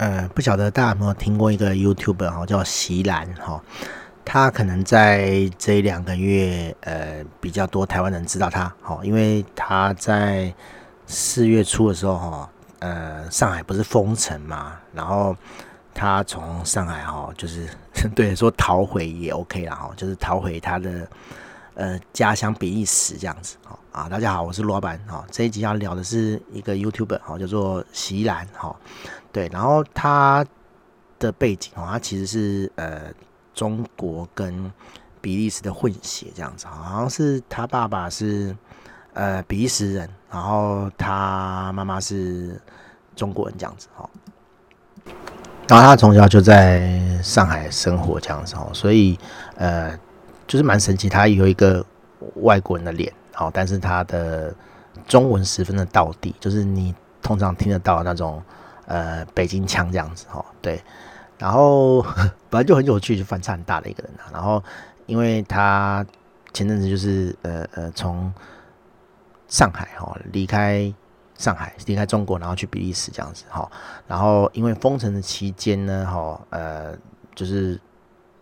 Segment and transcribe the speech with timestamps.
[0.00, 3.62] 呃，不晓得大家有没有听过一个 YouTuber 哈，叫席兰哈，
[4.24, 10.50] 他可能在这两个月呃比较多台湾人知道他，哈，因为他在
[11.06, 15.36] 四月初的时候哈，呃，上海不是封城嘛，然后
[15.92, 17.68] 他从上海哈，就是
[18.16, 21.06] 对说逃回也 OK 了哈，就是逃回他的
[21.74, 28.46] 呃家乡比利时这样子，哈啊，大家好，我是罗板，哈，这一集要聊的是一个 YouTuber 哈，叫做席兰。
[28.54, 28.74] 哈。
[29.32, 30.44] 对，然后他
[31.18, 33.02] 的背景哦，他其实是呃
[33.54, 34.72] 中国跟
[35.20, 38.56] 比利时的混血这样子，好像是他爸爸是
[39.12, 42.60] 呃比利时人，然后他妈妈是
[43.14, 43.88] 中国人这样子。
[43.94, 44.08] 哈。
[45.68, 48.56] 然后他从小就在上海生活这样子。
[48.56, 49.16] 哦，所以
[49.54, 49.96] 呃
[50.50, 51.86] 就是蛮神奇，他有一个
[52.42, 54.52] 外国人的脸，好，但是他的
[55.06, 56.92] 中文十分的道地，就是你
[57.22, 58.42] 通常听得到那种。
[58.86, 60.82] 呃，北京腔这样子哈，对，
[61.38, 62.02] 然后
[62.50, 64.26] 本来就很有趣，就反差很大的一个人啊。
[64.32, 64.60] 然后，
[65.06, 66.04] 因为他
[66.52, 68.34] 前阵子就是呃呃从
[69.46, 70.92] 上海哈离开
[71.36, 73.70] 上海离开中国，然后去比利时这样子哈。
[74.08, 76.92] 然后因为封城的期间呢，哈呃
[77.36, 77.80] 就是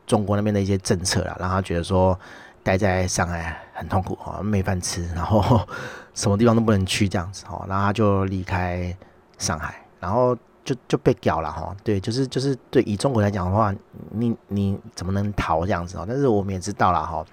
[0.09, 2.19] 中国那边的一些政策啦，让他觉得说
[2.65, 5.61] 待在上海很痛苦哈，没饭吃，然后
[6.15, 8.93] 什么地方都不能去这样子哈，然后他就离开
[9.39, 9.81] 上海。
[10.01, 10.33] 然后
[10.65, 13.75] 就就被屌了哈，对，就是就是对，以中国来讲的话，
[14.11, 16.05] 你你怎么能逃这样子哦？
[16.09, 17.25] 但是我们也知道了哈，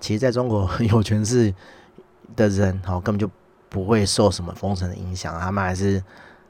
[0.00, 1.54] 其实在中国有权势
[2.34, 3.30] 的人哈，根本就
[3.68, 6.02] 不会受什么封城的影响，他们还是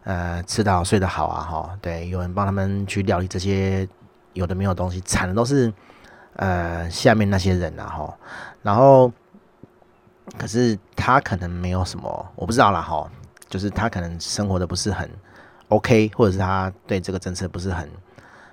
[0.04, 1.78] 呃吃得好睡得好啊哈。
[1.82, 3.88] 对，有人帮他们去料理这些
[4.36, 5.72] 有的没有东西，惨的都是
[6.36, 8.16] 呃下面那些人呐哈。
[8.62, 9.12] 然后
[10.38, 13.10] 可是他可能没有什么，我不知道啦哈，
[13.48, 15.10] 就是他可能生活的不是很。
[15.68, 17.90] OK，或者是他对这个政策不是很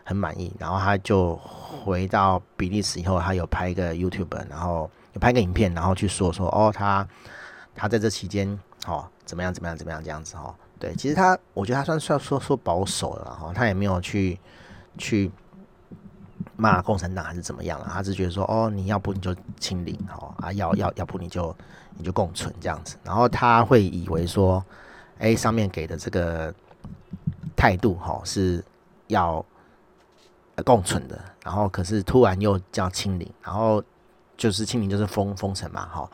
[0.04, 7.08] 很满意，然后他就回到比利时以后，他有拍一个 YouTube，然后有拍个影片，然后去说说哦，他
[7.76, 14.40] 他在这期间哦怎么样怎么样怎么样这样子哦，对，其实他我觉得他算算说说保守了哈，他也没有去
[14.98, 15.32] 去
[16.56, 21.56] 骂共产党还是怎么样了，他是觉得说哦，你要不你就清零哦啊，要要要不你就
[21.98, 24.64] 你就共存这样子，然后他会以为说
[25.20, 26.54] 哎上面给的这个。
[27.56, 28.62] 态度哈是
[29.08, 29.46] 要
[30.66, 33.82] 共存的，然后可是突然又叫清零，然后
[34.36, 36.10] 就是清零就是封封城嘛哈，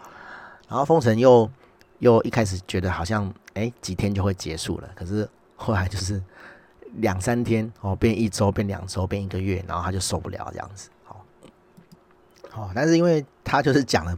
[0.67, 1.49] 然后封城又
[1.99, 6.21] 又一开始觉得好像哎、几天就会结束了，可是后来就是
[6.97, 11.25] 两三天哦变一周变两周变一个月，然后他就受不了这样子好，
[12.49, 14.17] 好，但是因为他就是讲了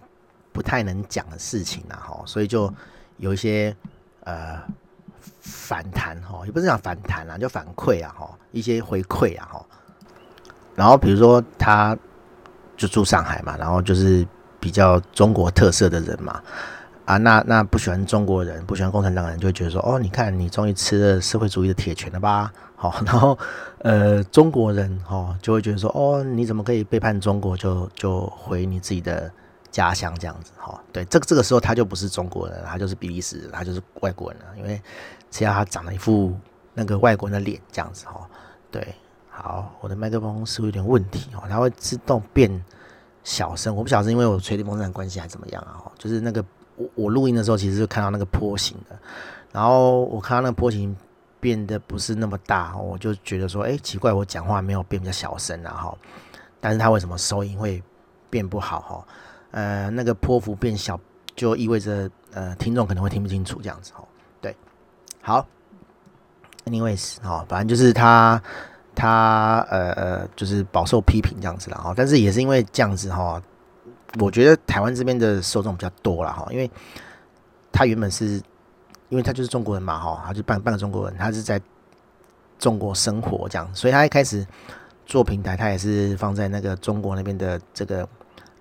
[0.51, 2.73] 不太能讲的事情啊哈，所以就
[3.17, 3.75] 有一些
[4.23, 4.61] 呃。
[5.43, 9.65] 反弹哈，也不是讲反弹啊，就反馈啊哈，一些回馈啊哈。
[10.75, 11.97] 然后比如说他
[12.77, 14.25] 就住上海嘛，然后就是
[14.59, 16.41] 比较中国特色的人嘛，
[17.11, 22.53] 啊，那那不喜欢中国人，不喜欢共产党人，就会觉得说，哦，你看你终于吃了社会主义的铁拳了吧？
[22.75, 23.37] 好， 然后
[23.79, 29.31] 呃，中国人哈就会觉得说，哦，你怎么可以背叛中国，就就回你自己的。
[29.71, 34.81] 家乡这样子哈，对，这个这个时候他就不是中国人，他就是比利时人，他就是外国人了，因为
[35.29, 36.35] 只要他长了一副
[36.73, 38.27] 那个外国人的脸这样子哈，
[38.69, 38.85] 对，
[39.29, 41.43] 好，我的麦克风是不是有点问题哦？
[41.47, 42.51] 它会自动变
[43.23, 45.89] 小声，我不晓得是因为我吹电风扇关系还怎么样啊？
[45.97, 46.43] 就是那个
[46.81, 48.97] 我我录音的时候，其实就看到那个坡形的，
[49.51, 50.95] 然后我看到那个坡形
[51.39, 55.97] 变得不是那么大，我就觉得说，哎，奇怪，我讲话没有变比较小声然后，
[56.59, 57.81] 但是他为什么收音会
[58.29, 59.07] 变不好哈？
[59.51, 60.99] 呃，那个波幅变小，
[61.35, 64.07] 就意味着呃，听众可能会听不清楚这样子哦。
[64.39, 64.55] 对，
[65.21, 65.45] 好
[66.65, 68.41] ，anyways，哦，反正就是他
[68.95, 71.93] 他呃呃，就是饱受批评这样子了哈。
[71.97, 73.41] 但是也是因为这样子哈，
[74.19, 76.69] 我觉得台湾这边的受众比较多了哈，因为
[77.71, 78.41] 他原本是，
[79.09, 81.61] 因为他就是中国人嘛哈，他就半半个中国人，他是在
[82.59, 84.45] 中国生活这样，所以他一开始
[85.05, 88.07] 做平台，他也是放在那个中国那边的这个。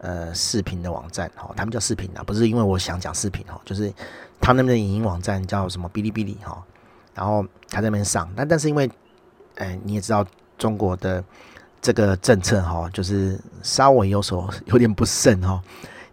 [0.03, 3.93] 呃，视频的网站哈，他们叫视频啊，不是因为我想讲视频哈，就是
[4.41, 6.65] 他那边的影音网站叫什么哔哩哔哩哈，
[7.15, 8.91] 然后他在那边上，但但是因为，
[9.57, 10.25] 哎，你也知道
[10.57, 11.23] 中国的
[11.81, 15.63] 这个政策哈，就是稍微有所有点不慎哈，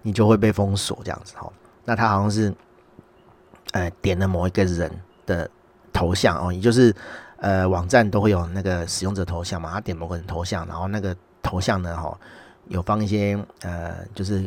[0.02, 1.52] 你就会被封锁这样子哈。
[1.86, 2.54] 那他好像是，
[3.72, 4.92] 呃，点了某一个人
[5.25, 5.50] 的
[5.92, 6.96] 头像哦，也就是
[7.38, 12.18] 呃，网站都会有那个使用者头像嘛，他点某个人头像，然后那个头像呢哈。
[12.70, 14.46] 有放一些呃，就是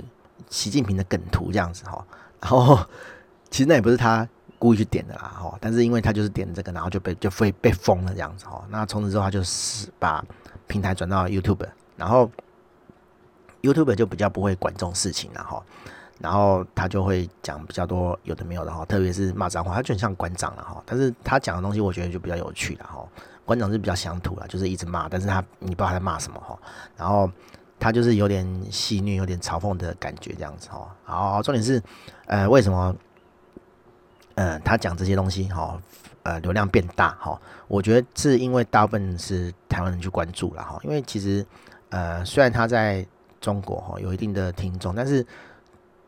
[0.50, 2.04] 习近平的梗图这样子哈，
[2.38, 2.78] 然后
[3.48, 4.28] 其实那也不是他
[4.58, 10.22] 故意去点的啦，哈，但是因为他就是点这个，然后就被就会被封了这样子，哈，那从此之后他就是把
[10.70, 12.30] 平台转到 YouTube，然后
[13.60, 15.60] YouTube 就比较不会管这种事情了，哈，
[16.20, 23.04] 然后他就会讲比较多有的没有的，哈，特别是骂脏话，他就很像馆长了，哈，但是他讲的东西我觉得就比较有趣了，哈，
[23.44, 26.56] 馆长是比较乡土了，就是一直骂，但是他你不知道他在骂什么，哈，
[26.96, 27.28] 然后
[27.80, 31.82] 他就是有点戏谑、有点嘲讽的感觉这样子，哈，好，重点是，
[32.26, 32.94] 呃，为什么？
[34.36, 35.78] 嗯，他讲这些东西哈，
[36.22, 41.44] 呃，流量变大哈，我觉得是因为大部分是台湾人去关注了哈，因为其实
[41.88, 43.06] 呃，虽然他在
[43.40, 45.26] 中国哈有一定的听众，但是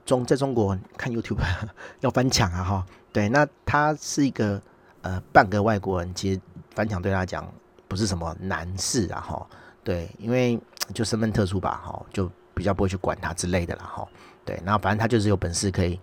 [0.05, 1.38] 中在中国看 YouTube
[2.00, 4.61] 要翻墙啊哈，对，那他是一个
[5.00, 6.41] 呃半个外国人，其实
[6.75, 7.50] 翻墙对他讲
[7.88, 9.47] 不是什么难事啊哈，
[9.82, 10.61] 对，因为
[10.93, 14.06] 就身份特殊吧哈，就比较不会去管他之类的啦哈，
[14.44, 15.99] 对，然后反正他就是有本事可以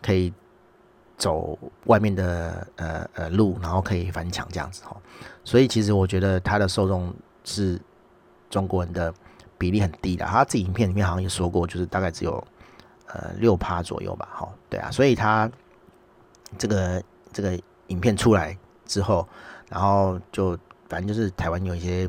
[0.00, 0.32] 可以。
[1.20, 4.96] 走外面的呃呃路，然后可以翻墙这样子哈，
[5.44, 7.14] 所以其实我觉得他的受众
[7.44, 7.78] 是
[8.48, 9.12] 中国人的
[9.58, 12.42] 比例很低的，他自己影片里面好像也说过，就是大概只有
[13.08, 15.48] 呃六趴左右吧，哈，对啊，所以他
[16.56, 17.02] 这个
[17.34, 18.56] 这个影片出来
[18.86, 19.28] 之后，
[19.68, 20.56] 然后就
[20.88, 22.08] 反正就是台湾有一些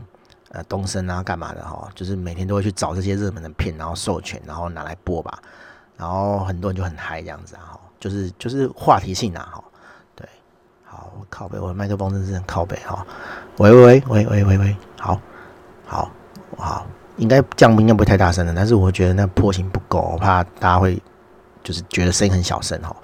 [0.52, 5.38] 呃东森啊干嘛的哈，就是每天都会去找这些热门的片，然后授权，然后拿来播吧，
[5.98, 7.78] 然后很多人就很嗨这样子啊。
[8.02, 9.64] 就是就是话题性啊，哈，
[10.16, 10.28] 对，
[10.84, 13.06] 好，我靠北，我的麦克风真是很靠北哈，
[13.60, 15.22] 喂喂喂喂喂喂，好，
[15.86, 16.12] 好，
[16.58, 16.88] 好，
[17.18, 21.00] 应该降应该不会太大声的，但是我觉得那波形不够，我怕大家会
[21.64, 22.96] 就是觉得声音很小声哈，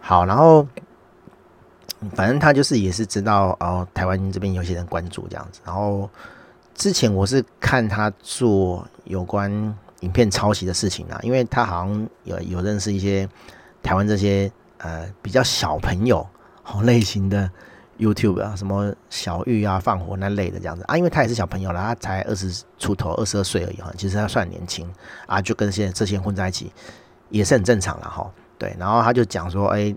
[0.00, 0.66] 好，然后
[2.16, 6.10] 反正他就是也是知道哦，台湾这边有些人关注这样子，然后
[6.74, 9.48] 之前我是看他做有关
[10.00, 13.28] 影片抄袭的事情啊，因为他好像有有认识一些。
[13.84, 16.26] 台湾这些呃比较小朋友
[16.62, 17.48] 好类型的
[17.98, 24.90] YouTube 啊，什么小玉啊、放火那类的这样子啊，因为他也是小朋友啦，他才二十出头，二十二岁而已哈，其实他算年轻
[25.26, 26.72] 啊，就跟现在这些人混在一起
[27.28, 28.28] 也是很正常了哈。
[28.58, 29.94] 对，然后他就讲说，哎、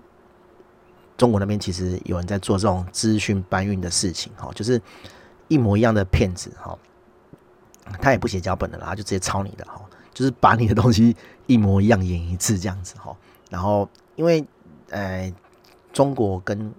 [1.16, 4.80] 中国那边其实有人在做这种资讯搬运的事情哈，就是
[5.48, 6.78] 一模一样的片子哈，
[8.00, 9.80] 他也不写脚本的啦，他就直接抄你的哈，
[10.12, 13.16] 就是把你的东西一模一样演一次这样子哈。
[13.48, 14.44] 然后，因为
[14.90, 15.32] 呃，
[15.92, 16.72] 中国跟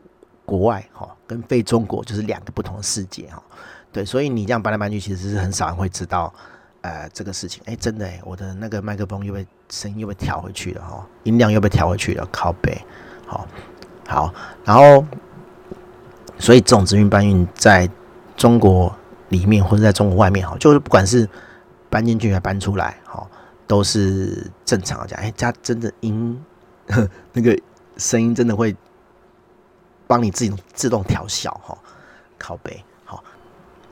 [0.46, 3.42] 国外哈，跟非中国就是两个不同的世界哈，
[3.92, 6.34] 对，所以你这样搬来搬去，其实是很少人会知道
[6.82, 7.62] 呃这个事情。
[7.66, 12.84] 哎，真的哎，我的那个麦克风又被声音又被调回去了哈，音量又被调回去了，靠背，
[13.28, 13.48] 好，
[14.08, 14.34] 好，
[14.64, 15.06] 然后，
[16.40, 17.88] 所以这种直运搬运在
[18.36, 18.96] 中国
[19.30, 21.30] 里面或者在中国外面哈，就是不管是
[21.92, 23.28] 搬进去还搬出来哈，
[23.68, 25.20] 都是正常的讲。
[25.20, 26.44] 哎，家真的音。
[27.34, 27.58] 那个
[27.98, 28.76] 声音真的会
[30.08, 31.78] 帮你自己自动调小哈，
[32.38, 33.24] 靠背好，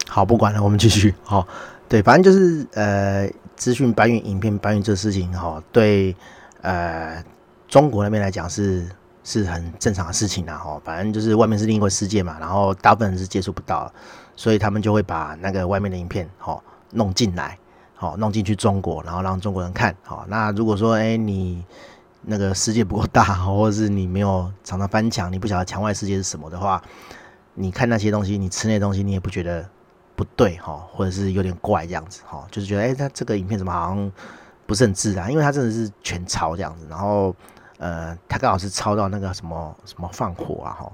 [0.08, 1.48] 好不管了，我们继续好，
[1.88, 6.16] 对，反正就是呃，资讯搬运、影片搬运这事情哈，对
[6.62, 7.24] 呃
[7.68, 8.90] 中国那边来讲是
[9.24, 13.94] 是很正常的事情啦哈，反正就是外面是另一个世界嘛，然后大部分人是接触不到，
[14.36, 16.60] 所以他们就会把那个外面的影片哈
[16.92, 17.60] 弄进来，
[17.94, 20.26] 好弄进去中国，然后让中国人看好。
[20.28, 21.64] 那如果说哎、你。
[22.30, 26.82] 那个世界不够大， 或者是你没有常常翻墙，你不晓得墙外世界是什么的话，
[27.54, 29.66] 你看那些东西，你吃那东西，你也不觉得
[30.14, 34.12] 不对哈，或者是有点怪这样子哈，就是觉得哎，他这个影片怎么好像
[34.66, 35.32] 不是很自然？
[35.32, 37.34] 因为他真的是全抄这样子，然后
[37.78, 40.92] 呃，他刚好是抄到那个什么什么放火啊哈，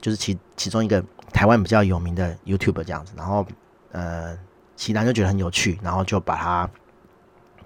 [0.00, 1.02] 就是其其中一个
[1.32, 3.44] 台湾比较有名的 YouTube 这样子，然后
[3.90, 4.38] 呃，
[4.76, 6.70] 其他就觉得很有趣，然后就把它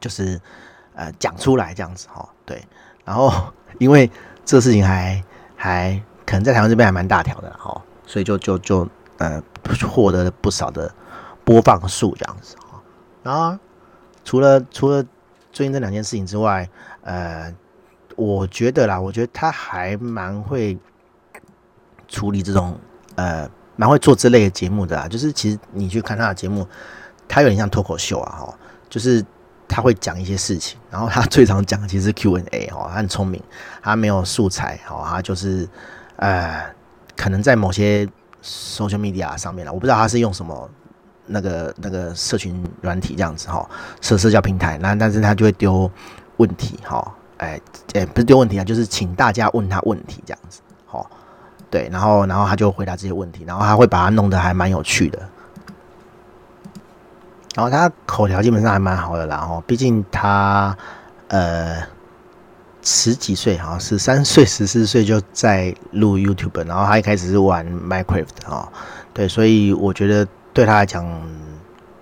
[0.00, 0.40] 就是
[0.94, 2.64] 呃讲出来这样子哈，对。
[3.04, 4.08] 然后，因为
[4.44, 5.22] 这事情还
[5.56, 8.88] 还可能在台湾这边还蛮大条的哈，所以就就就
[9.18, 9.42] 呃
[9.88, 10.92] 获得了不少的
[11.44, 12.78] 播放数这样子啊。
[13.22, 13.58] 然后
[14.24, 15.02] 除了除了
[15.50, 16.68] 最近这两件事情之外，
[17.02, 17.52] 呃，
[18.16, 20.78] 我觉得啦，我觉得他还蛮会
[22.06, 22.78] 处理这种
[23.16, 25.08] 呃蛮会做这类的节目的啊。
[25.08, 26.66] 就是其实你去看他的节目，
[27.26, 28.54] 他有点像脱口秀啊哈，
[28.88, 29.24] 就是。
[29.70, 33.40] 他会讲一些事情，然后他最常讲的其实 Q&A 哦，他很聪明，
[33.80, 35.68] 他没有素材哦，他就是
[36.16, 36.62] 呃，
[37.16, 38.04] 可能在某些
[38.42, 40.68] social media 上面了，我不知道他是用什么
[41.26, 43.68] 那个那个社群软体这样子哈，
[44.00, 45.90] 社社交平台，那但是他就会丢
[46.38, 47.60] 问题哈，哎
[47.94, 51.08] 哎不是丢问题啊，就是请大家问他问题这样子，好，
[51.70, 55.28] 对，然后然后他就回答这些问题，然后他会把它弄得还蛮有趣的。
[57.54, 60.76] 然后他口条基本上还蛮好的啦，然后毕竟他
[61.28, 61.82] 呃
[62.82, 68.68] 十几岁，好像十三岁、十四岁就在录 YouTube，然后他一开始是玩 Minecraft 哦，
[69.12, 71.04] 对，所以我觉得对他来讲，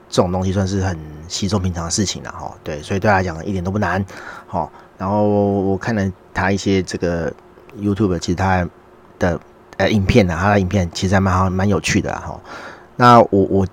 [0.08, 4.04] 这种东西算是很稀松平常的事情了哈，对，所以对他来讲一点都不难，
[4.46, 7.32] 好，然后我看了他一些这个
[7.78, 8.68] YouTube，其实他
[9.18, 9.40] 的
[9.78, 12.38] 呃影片呢，他的影片其实还蛮好，蛮有趣的哈。
[12.96, 13.66] 那我我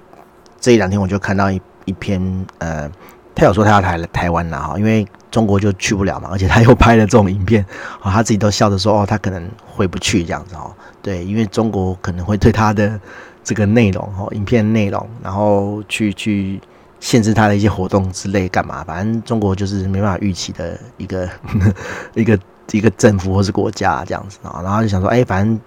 [0.59, 2.89] 这一两天我就看到一一篇呃。
[3.38, 7.62] 他有说他要来台湾了哈，因为中国就去不了嘛，而且他又拍了这种影片，
[8.01, 10.74] 啊，他自己都笑着说哦，他可能回不去这样子哈。
[11.01, 12.97] 对，因为中国可能会对他的
[13.43, 16.62] 这个内容哈，影片内容，然后去去
[17.01, 21.29] 限制他的一些活动之类干嘛，反正中国就是没办法预期的一个
[22.15, 22.39] 一个
[22.71, 24.62] 一个政府或是国家这样子啊。
[24.63, 25.59] 然后就想说，哎，反正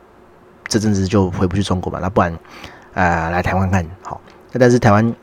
[0.69, 2.35] 这阵子就回不去中国嘛，那不然
[2.95, 4.19] 呃来台湾看好。
[4.53, 5.15] 但是台湾。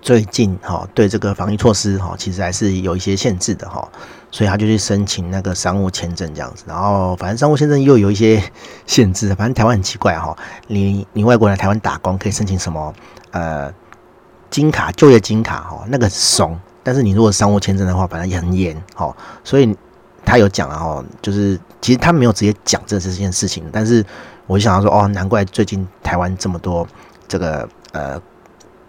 [0.00, 3.86] 最近哈，对这个防疫措施哈，其实还是有一些限制的哈，
[4.30, 8.42] 所以他就去申请那个商务签证这样子，然后反正商务签证又有一些
[8.86, 10.34] 限制，反正台湾很奇怪哈，
[10.68, 12.94] 你你外国人来台湾打工可以申请什么
[13.32, 13.70] 呃
[14.48, 19.14] 金卡就业金卡哈，那个怂，但是你如果商务签证的话，反正也很严哈，
[19.44, 19.76] 所以
[20.24, 24.02] 他有讲了哈，就是其实他没有直接讲这这件事情，但是
[24.46, 26.88] 我就想到说哦，难怪最近台湾这么多
[27.28, 28.20] 这个呃。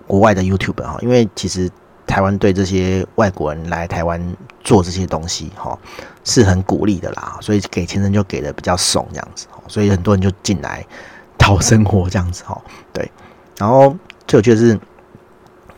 [0.08, 1.68] 国外的 YouTube 哈，因为其实
[2.06, 4.22] 台湾对这些外国人来台湾
[4.64, 5.76] 做这些东西哈，
[6.24, 10.86] 是很鼓励的啦，所以给签证就给的比较松这样子，所以很多人就进来
[11.40, 12.62] 讨生活这样子哈，
[12.94, 13.12] 对。
[13.58, 13.98] 然后
[14.28, 14.80] 最有趣的是，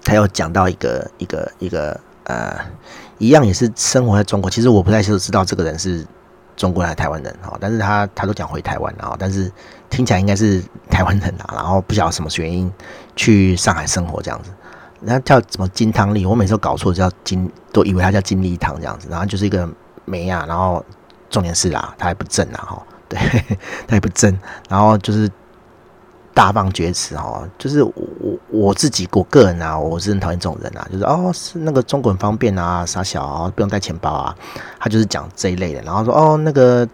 [0.04, 2.54] 他有讲到一个一个一个呃，
[3.20, 6.06] 一样也是生活在中国，其实我不太清楚知道这个人是。
[6.58, 9.52] 中国人还是台湾人哈，但是他他都讲回台湾了，但是
[9.90, 12.72] 听起来应该是台湾人啊，然后不晓得什么原因
[13.16, 14.52] 去上海生活这样子，
[15.02, 19.68] 那叫什么金汤力，我每次都搞错叫金，都以为他叫金力汤这样子，然后就是一个
[20.06, 20.84] 美亚，然后
[21.30, 23.20] 重点是啦，他还不正啊哈， 对，
[23.88, 24.38] 他也不正，
[24.70, 25.30] 然后就是。
[26.34, 27.94] 大放厥词哦，就是我
[28.52, 34.36] 我自己我个人啊，我是很讨厌这种人啊，就是哦是那个中国很方便啊，傻小啊，不用带钱包啊，
[34.80, 36.88] 他就是讲这一类的，然后说哦那个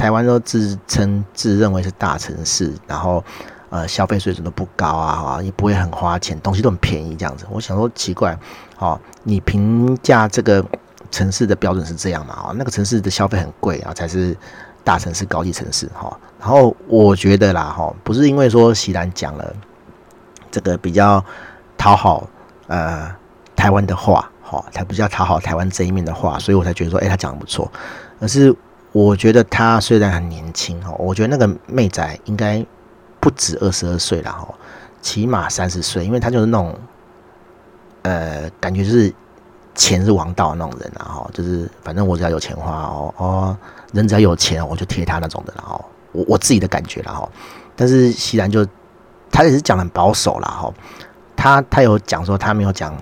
[0.00, 3.22] 台湾都自称自认为是大城市，然后
[3.68, 7.44] 呃消费水准都不高啊，也不会很花钱，东西都很便宜这样子。
[7.50, 8.34] 我想说奇怪，
[8.78, 10.64] 哦你评价这个
[11.10, 12.34] 城市的标准是这样嘛？
[12.46, 14.34] 哦那个城市的消费很贵啊，才是。
[14.82, 19.54] 大城市、高级城市，哈，然后我觉得啦，哈，不是因为说席兰讲了
[20.50, 21.22] 这个比较
[21.76, 22.26] 讨好
[22.66, 23.14] 呃
[23.54, 27.70] 台湾的话，哈，他比较讨好台湾这一面的话，所以我才觉得说，哎，他讲的不错。
[28.20, 28.56] 而是
[28.92, 32.64] 我觉得他虽然很年轻，哦，我觉得那个妹仔应该
[33.20, 34.54] 不止二十二岁了，哈，
[35.00, 36.78] 起码三十岁，因为他就是那种
[38.02, 39.14] 呃，感觉就是。
[39.76, 43.56] 钱是王道那种人，然后就是反正我只要有钱花哦哦，
[43.92, 45.82] 人只要有钱我就贴他那种的，然后
[46.12, 47.26] 我我自己的感觉了哈。
[47.76, 48.66] 但是锡兰就
[49.30, 50.74] 他也是讲很保守了哈，
[51.34, 52.94] 他他有讲说他没有讲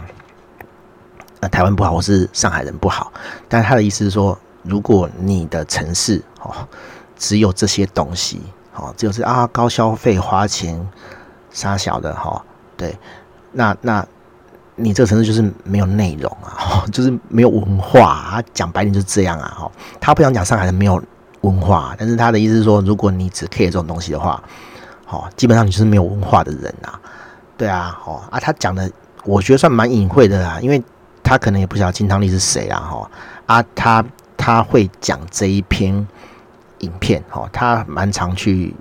[1.40, 3.11] 呃台湾不好或是上海人不好，
[3.49, 4.38] 但是他的意思是说，
[4.69, 6.55] 如果你的城市哦
[7.17, 8.41] 只有这些东西
[8.77, 10.87] 哦，只有是啊高消费花钱
[11.51, 12.45] 杀小的哈，
[12.77, 12.97] 对，
[13.53, 14.07] 那那。
[14.81, 18.41] 你这个城市就是没有内容啊， 就是没有文化啊。
[18.55, 19.69] 讲白点就是这样啊，哈。
[20.01, 21.03] 他不想讲上海人没有
[21.41, 24.41] 文化，但是他的意思是说，如果你只 care 这种东西的话，
[25.05, 26.93] 好，基本上你就是没有文化的人呐。
[27.57, 28.39] 对啊，好啊。
[28.39, 28.89] 他讲的
[29.25, 30.81] 我觉得算蛮隐晦的啦，因为
[31.25, 33.11] 他可能也不晓得金汤力是谁啊，哈。
[33.47, 34.05] 啊，他
[34.38, 35.95] 他会讲这一篇
[36.78, 38.75] 影片，哦，他蛮常去。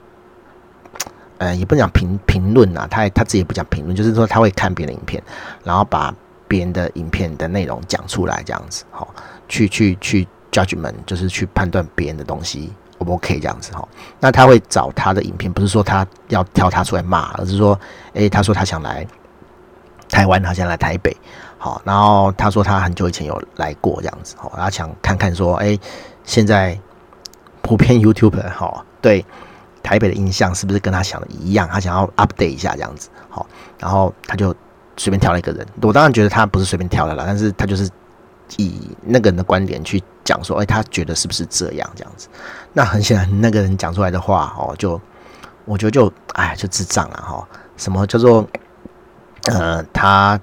[1.40, 5.22] 呃，也不讲评评论啊，他他自己也不讲评论，就是说他会看别人的影片，
[5.64, 6.12] 然后把
[6.48, 9.14] 别人的影片的内容讲出来，这样子，好，
[9.48, 13.88] 去去去 judgment，就是去判断别人的东西 O 不 OK 这样子，哈。
[14.20, 17.80] 那他会找他的影片，不是说他要挑他出来骂，而是说，
[18.14, 19.06] 诶，他说他想来
[20.10, 21.16] 台湾，他想来台北，
[21.58, 25.80] 好，然后他说他很久以前有来过这样子，好，他想看看说，诶，
[26.24, 26.80] 现在
[27.62, 29.26] 普遍 YouTuber 哈，对。
[29.84, 31.66] 台北的印象是不是跟他想的一样？
[31.72, 33.48] 他想要 update 一下这样子，好，
[33.80, 34.54] 然后他就
[34.98, 35.66] 随便挑了一个人。
[35.82, 37.90] 我当然觉得他不是随便挑的啦，但是他就是
[38.58, 42.28] 以那个人的观点去讲说，哎，他觉得是不是这样这样子？
[42.74, 45.00] 那很显然，那个人讲出来的话，哦，就
[45.64, 47.48] 我觉得就哎，就智障了哈。
[47.78, 48.46] 什么叫做
[49.44, 50.38] 呃，他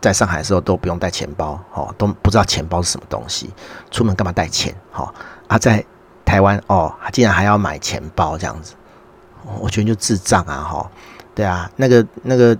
[0.00, 3.50] 在上海的时候都不用带钱包，哦，都不知道钱包是什么东西，
[3.90, 4.74] 出门干嘛带钱？
[4.92, 5.12] 哈，
[5.46, 5.84] 啊，在
[6.24, 8.74] 台湾哦，竟然还要买钱包这样子。
[9.60, 10.90] 我觉得就智障啊，哈，
[11.34, 12.54] 对啊，那个那个，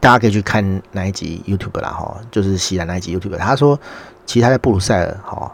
[0.00, 3.36] 大家可以去看哪一集 YouTube 啦，哈，就是锡兰那一集 YouTube。
[3.38, 3.78] 他说，
[4.26, 5.50] 其实他在布鲁塞尔，哈，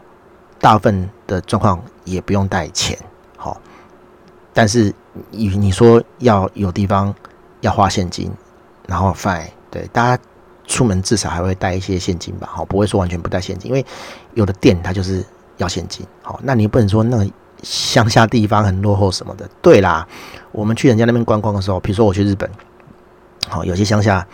[0.59, 2.97] 大部分的状况也不用带钱，
[3.37, 3.61] 好，
[4.53, 4.93] 但是
[5.31, 7.15] 你你说要有地方
[7.61, 8.29] 要花现金，
[8.87, 10.23] 然后 fine，对，大家
[10.67, 13.85] 出门至少还会带一些现金吧，好，不会说完全不带现金，因为
[14.33, 15.23] 有的店它就是
[15.57, 17.27] 要现金，好，那你不能说那个
[17.61, 20.07] 乡下地方很落后什么的，对啦，
[20.51, 22.49] 我们去人家那边观光的时候，比如说我去日本，
[23.47, 24.25] 好，有些乡下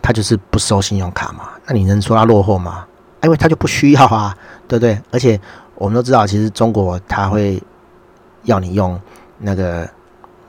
[0.00, 2.86] 他就是不收信用卡嘛，那你能说他落后吗？
[3.22, 4.36] 因为他就不需要啊，
[4.68, 5.00] 对不对？
[5.10, 5.40] 而且
[5.74, 7.60] 我们都知道，其实中国他会
[8.44, 9.00] 要你用
[9.38, 9.88] 那个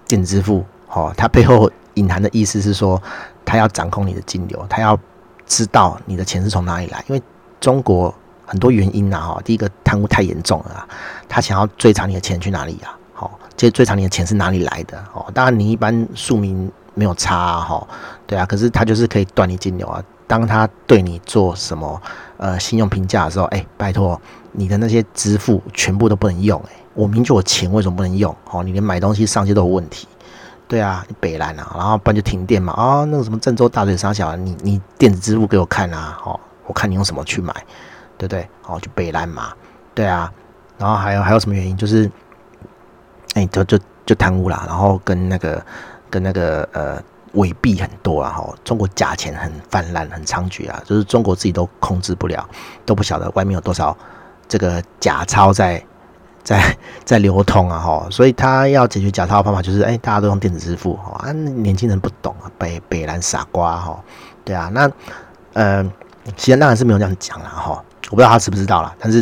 [0.07, 3.01] 电子支付，哦，它背后隐含的意思是说，
[3.47, 4.99] 他要掌控你的金流，他要
[5.45, 7.01] 知道你的钱是从哪里来。
[7.07, 7.23] 因为
[7.61, 8.13] 中国
[8.45, 10.85] 很多原因呐，哈，第一个贪污太严重了，
[11.29, 12.93] 他想要追查你的钱去哪里呀？
[13.13, 15.01] 好，这追查你的钱是哪里来的？
[15.13, 17.87] 哦，当然你一般庶民没有差哈，
[18.27, 20.03] 对啊，可是他就是可以断你金流啊。
[20.27, 22.01] 当他对你做什么
[22.35, 24.19] 呃信用评价的时候，哎、拜托
[24.51, 28.35] 你的那些支付全部都不能用、欸，哎，我明确我钱为什么不能用？
[28.51, 30.05] 哦，你连买东西上街都有问题，
[30.67, 37.53] 对啊，你北兰啊，然后不然就停电嘛，啊、那个什么郑州大嘴沙小，你你电子支付给我看啊，哦，我看你用什么去买，
[38.17, 38.47] 对不对？
[38.65, 39.53] 哦，就北兰嘛，
[39.95, 40.31] 对啊，
[40.77, 41.75] 然后还有还有什么原因？
[41.77, 42.09] 就是，
[43.35, 45.65] 哎、就就就贪污啦，然后跟那个
[46.09, 47.01] 跟那个呃。
[47.33, 52.49] 伪币很多啊，哈，中国假钱很泛滥、很猖獗啊，就是中国自己都控制不了，
[52.83, 53.95] 都不晓得外面有多少
[54.47, 55.83] 这个假钞在
[56.47, 64.01] 在 在流通啊，哈，所以他要解决假钞的方法就是，哎、大家都用电子支付，哈，啊，年轻人不懂啊，北北蓝傻瓜，哈，
[64.45, 64.89] 对啊，那
[65.51, 65.83] 呃，
[66.37, 69.21] 其实当然是没有这样讲了，哈，我不知道他知不知道啦，但是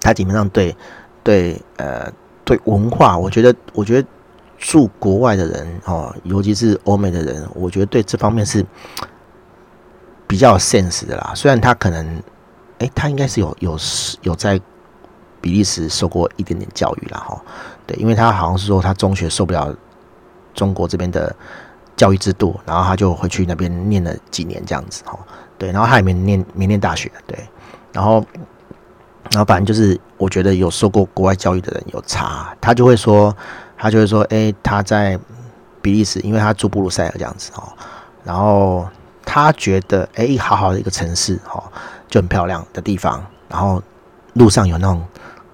[0.00, 0.74] 他基本上对
[1.22, 2.10] 对呃
[2.44, 4.08] 对文化，我觉得我觉得。
[4.58, 8.64] 住国外的人哦，尤其是欧美的人，我觉得对这方面是
[10.26, 11.32] 比较有 sense 的啦。
[11.34, 12.22] 虽然他可能，
[12.78, 13.78] 哎、他应该是有有
[14.22, 14.58] 有在
[15.46, 17.18] 比利时受过一点点教育啦。
[17.18, 17.40] 哈。
[17.86, 19.72] 对，因为他好像是说他中学受不了
[20.54, 21.32] 中国这边的
[21.94, 25.16] 教育制度，然后他就回去那边念了几年这样子哈。
[25.56, 27.38] 对，然后他也没念没念大学，对，
[27.92, 28.24] 然后
[29.30, 33.32] 然后反正就是我觉得有受过国外教育的人有差，他就会说。
[33.78, 35.20] 他就会说：“哎、他在
[35.82, 37.68] 比利时，因为他住布鲁塞尔这样子哦。
[38.24, 38.88] 然后
[39.22, 41.62] 他觉得，哎、好好的一个城市哦，
[42.08, 43.22] 就很漂亮的地方。
[43.50, 43.82] 然后
[44.32, 45.04] 路上有那种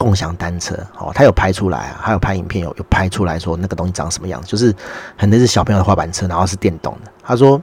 [0.02, 4.74] 共享单车哦，他有拍出来啊，还有拍影片，有有拍出来说那个东西长什么样，就是
[5.16, 7.10] 很多是小朋友的滑板车，然后是电动的。
[7.22, 7.60] 他说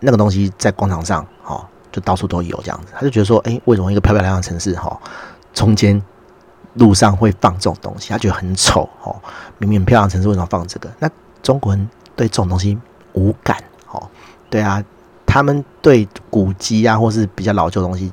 [0.00, 2.92] 那个东西在广场上哦，就到处都有这样子。
[2.94, 4.96] 他就觉得说，哎、为什么一个漂漂亮亮的城市哈，
[5.52, 6.00] 中间？”
[6.76, 9.14] 路上会放这种东西，他觉得很丑哦。
[9.58, 10.90] 明明漂亮城市为什么放这个？
[10.98, 11.08] 那
[11.40, 12.76] 中国人对这种东西
[13.12, 13.56] 无感
[13.92, 14.10] 哦。
[14.50, 14.82] 对啊，
[15.24, 18.10] 他们对古迹啊，或是比较老旧的东西，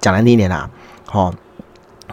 [0.00, 0.68] 讲难听一点啊，
[1.12, 1.32] 哦，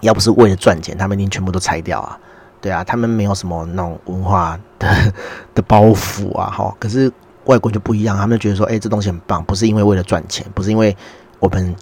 [0.02, 2.20] 要不是为了赚钱，他们一定全部都拆掉啊。
[2.60, 5.14] 对啊，他们没有什么那种文化的
[5.54, 6.50] 的包袱啊。
[6.50, 7.12] 哈，可是
[7.46, 10.96] 外国就不一样，他们就觉得说，哎，这东西很棒，不是因为为了赚钱，不是因为
[11.40, 11.76] 我们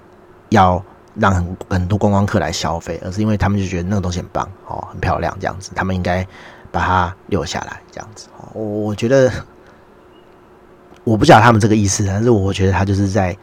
[0.50, 0.84] 要。
[1.18, 6.28] 让很很多观光客来消费，而是因为他们就觉得那个东西很棒哦，很漂亮这样子，他们应该
[6.74, 8.28] 把它留下来这样子。
[8.52, 9.32] 我我觉得
[11.06, 13.34] 我不晓得他们这个意思，但是我觉得他就是在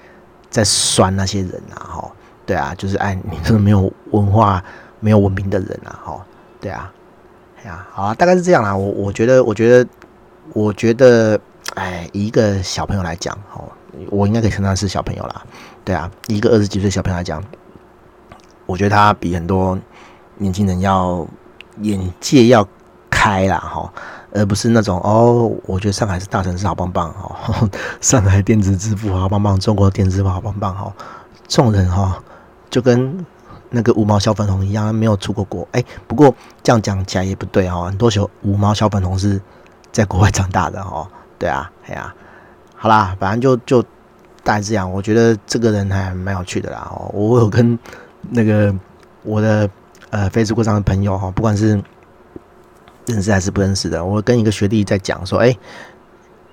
[0.50, 2.12] 在酸那些人啊，哈，
[2.44, 4.62] 对啊，就是哎，你这个没有文化、
[5.00, 6.26] 没有文明的人啊，哈，
[6.60, 6.92] 对啊，
[7.62, 8.76] 哎呀，好啊，大概是这样啦。
[8.76, 9.90] 我我觉得，我觉得，
[10.52, 11.38] 我觉得，
[11.74, 13.64] 哎，一个小朋友来讲，哦，
[14.10, 15.42] 我应该可以称他是小朋友啦，
[15.84, 17.42] 对啊，一个二十几岁小朋友来讲。
[18.64, 19.78] 我觉得他比很多
[20.38, 21.26] 年轻人要
[21.80, 22.66] 眼界要
[23.10, 23.92] 开啦，哈，
[24.32, 27.68] 而不是那种哦，我觉得上海是大城市，好棒棒哦，
[28.00, 30.92] 上海电子支付好棒棒，中国电子支付好棒棒哦，
[31.48, 32.22] 这种人哈，
[32.72, 33.24] 就跟
[33.70, 39.40] 那个五毛小粉红一样，没有出过国，哎，不过这样讲起来也不对哈，很多小五毛小粉红是
[39.92, 41.08] 在国外长大的哈，
[41.38, 42.12] 对啊，哎呀，
[42.74, 43.80] 好啦，反正就就
[44.42, 47.78] 大概这样，我觉得这个人还蛮有趣的啦，我有跟。
[48.30, 48.72] 那个
[49.24, 49.68] 我的
[50.10, 51.82] 呃，Facebook 上的朋友哈，不管是
[53.06, 55.58] 认识还是不认识的，我跟一个学弟在讲说，哎，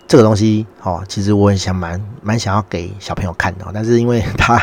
[0.07, 4.59] 这个东西哦，其实我也想蛮蛮想要给小朋友看的，但是因为他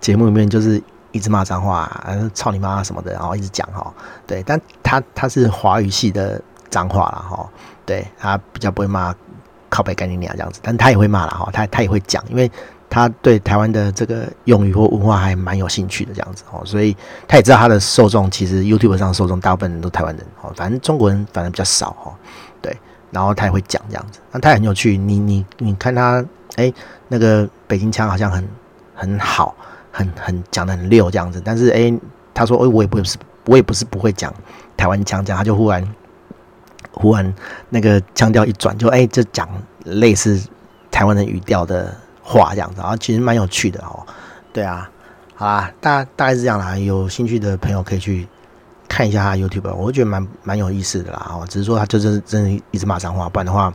[0.00, 3.92] 节目里面就是一直骂脏话，啊，操你妈什么的，然后一直讲哈，
[4.26, 6.40] 对，但他他是华语系的
[6.70, 7.48] 脏话了哈，
[7.86, 9.14] 对，他比较不会骂
[9.68, 12.50] 靠北干你娘这样子，但他也会骂了哈，他他也会讲，因为。
[12.90, 16.96] 他对台湾的这个用语或文化还蛮有兴趣的，这样子哦，所以
[17.28, 22.14] 他也知道他的受众其实 YouTube 上受众大部分人都台湾人哦，反正中国人反正比较少哈，
[22.62, 22.74] 对，
[23.10, 26.24] 然后他也会讲这样子，那他也很有趣，你你你看他
[26.56, 26.72] 哎，
[27.08, 28.48] 那个北京腔好像很
[28.94, 29.54] 很好，
[29.98, 31.92] 很很讲得很溜这样子，但是哎，
[32.32, 34.32] 他说哎，我也不是我也不是不会讲
[34.76, 35.94] 台湾腔，这样他就忽然
[36.92, 37.34] 忽然
[37.68, 39.48] 那个腔调一转，就哎、欸，就讲
[39.84, 40.40] 类似
[40.90, 44.06] 台湾的语调的话这样子，然后其实蛮有趣的哦。
[44.52, 44.88] 对啊，
[45.34, 46.76] 好啦，大大概是这样啦。
[46.78, 48.26] 有兴趣的朋友可以去
[48.88, 51.30] 看一下他 YouTube，我觉得蛮蛮有意思的啦。
[51.32, 53.72] 哦，只是说他就是真的一直骂脏话，不然的话，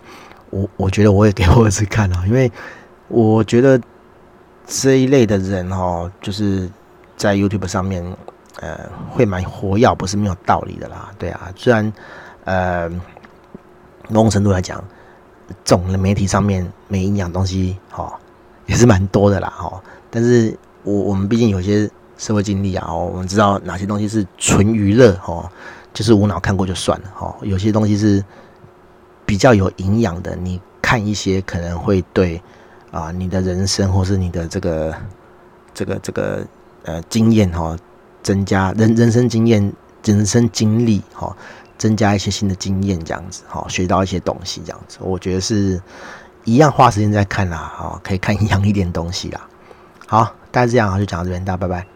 [0.49, 2.51] 我我觉得我也给我儿子看啊，因为
[3.07, 3.79] 我觉得
[4.67, 6.69] 这一类的人哦，就是
[7.17, 8.04] 在 YouTube 上面。
[8.62, 11.12] 呃，会蛮活跃，不是没有道理的啦。
[11.17, 11.91] 对啊，虽然
[12.45, 12.88] 呃，
[14.10, 14.82] 某种程度来讲，
[15.65, 18.13] 这种媒体上面没营养东西，哈、哦，
[18.67, 19.82] 也是蛮多的啦，哈、哦。
[20.12, 25.49] 但是我我们毕竟有些社会经历啊，我们知道哪些东西是纯娱乐，哦，
[25.91, 27.36] 就是无脑看过就算了，哦。
[27.41, 28.23] 有些东西是
[29.26, 32.39] 比较有营养的，你看一些可能会对
[32.93, 34.95] 啊、你的人生或是你的这个
[35.73, 36.47] 这个这个
[36.86, 37.79] 呃经验，哈、哦。
[38.23, 39.73] 增加人人生经验、
[40.06, 41.36] 人生经历，哈，
[41.77, 45.82] 增加一些新的经验，这样子，哈，学到一些东西，这样子，我觉得是
[46.45, 49.45] 一样花时间在看啦，哈，可以看一样一点东西啦。
[50.08, 51.92] 好，大概这样，就讲到这边，大家拜拜。